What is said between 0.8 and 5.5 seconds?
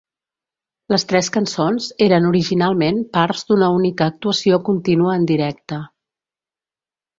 Les tres cançons eren originalment parts d'una única actuació contínua en